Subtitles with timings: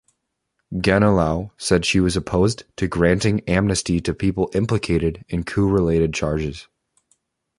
[0.73, 6.67] Ganilau said she was opposed to granting amnesty to people implicated in coup-related charges.